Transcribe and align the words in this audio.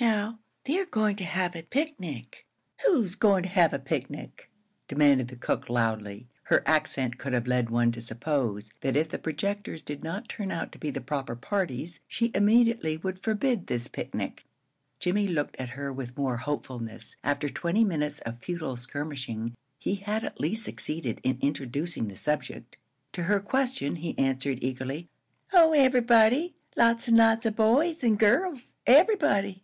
"Now 0.00 0.38
they're 0.64 0.84
goin' 0.86 1.14
to 1.16 1.24
have 1.24 1.54
a 1.54 1.62
picnic." 1.62 2.44
"Who's 2.84 3.14
goin' 3.14 3.44
to 3.44 3.48
have 3.48 3.72
a 3.72 3.78
picnic?" 3.78 4.50
demanded 4.88 5.28
the 5.28 5.36
cook, 5.36 5.68
loudly. 5.70 6.26
Her 6.44 6.62
accent 6.66 7.18
could 7.18 7.32
have 7.32 7.46
led 7.46 7.70
one 7.70 7.92
to 7.92 8.00
suppose 8.00 8.72
that 8.80 8.96
if 8.96 9.10
the 9.10 9.18
projectors 9.18 9.80
did 9.80 10.02
not 10.02 10.28
turn 10.28 10.50
out 10.50 10.72
to 10.72 10.78
be 10.78 10.90
the 10.90 11.00
proper 11.00 11.36
parties, 11.36 12.00
she 12.08 12.32
immediately 12.34 12.96
would 12.96 13.22
forbid 13.22 13.66
this 13.68 13.86
picnic. 13.86 14.44
Jimmie 14.98 15.28
looked 15.28 15.54
at 15.58 15.70
her 15.70 15.92
with 15.92 16.16
more 16.18 16.36
hopefulness. 16.38 17.16
After 17.22 17.48
twenty 17.48 17.84
minutes 17.84 18.18
of 18.20 18.42
futile 18.42 18.76
skirmishing, 18.76 19.54
he 19.78 19.94
had 19.94 20.24
at 20.24 20.40
least 20.40 20.64
succeeded 20.64 21.20
in 21.22 21.38
introducing 21.40 22.08
the 22.08 22.16
subject. 22.16 22.76
To 23.12 23.24
her 23.24 23.38
question 23.38 23.96
he 23.96 24.18
answered, 24.18 24.58
eagerly: 24.64 25.08
"Oh, 25.52 25.72
everybody! 25.72 26.54
Lots 26.76 27.06
and 27.06 27.16
lots 27.16 27.46
of 27.46 27.54
boys 27.54 28.02
and 28.02 28.18
girls. 28.18 28.74
Everybody." 28.84 29.62